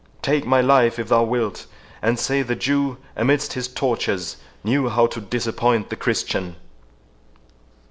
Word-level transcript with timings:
Take 0.23 0.47
my 0.47 0.61
life 0.61 0.97
if 0.97 1.09
thou 1.09 1.21
wilt, 1.21 1.67
and 2.01 2.17
say, 2.17 2.41
the 2.41 2.55
Jew, 2.55 2.97
amidst 3.15 3.53
his 3.53 3.67
tortures, 3.67 4.37
knew 4.63 4.89
how 4.89 5.05
to 5.05 5.21
disappoint 5.21 5.91
the 5.91 5.95
Christian." 5.95 6.55